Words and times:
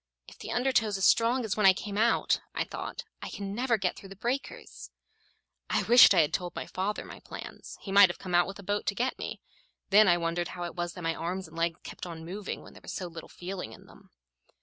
"If 0.27 0.39
the 0.39 0.51
undertow's 0.51 0.97
as 0.97 1.05
strong 1.05 1.45
as 1.45 1.55
when 1.55 1.67
I 1.67 1.73
came 1.73 1.95
out," 1.95 2.39
I 2.55 2.63
thought, 2.63 3.03
"I 3.21 3.29
can 3.29 3.53
never 3.53 3.77
get 3.77 3.95
through 3.95 4.09
the 4.09 4.15
breakers." 4.15 4.89
I 5.69 5.83
wished 5.83 6.15
I 6.15 6.21
had 6.21 6.33
told 6.33 6.57
father 6.73 7.05
my 7.05 7.19
plans. 7.19 7.77
He 7.81 7.91
might 7.91 8.09
have 8.09 8.17
come 8.17 8.33
out 8.33 8.47
with 8.47 8.57
a 8.57 8.63
boat 8.63 8.87
to 8.87 8.95
get 8.95 9.19
me. 9.19 9.41
Then 9.91 10.07
I 10.07 10.17
wondered 10.17 10.47
how 10.57 10.63
it 10.63 10.73
was 10.73 10.93
that 10.93 11.03
my 11.03 11.13
arms 11.13 11.47
and 11.47 11.55
legs 11.55 11.81
kept 11.83 12.07
on 12.07 12.25
moving 12.25 12.63
when 12.63 12.73
there 12.73 12.81
was 12.81 12.93
so 12.93 13.05
little 13.05 13.29
feeling 13.29 13.73
in 13.73 13.85
them. 13.85 14.09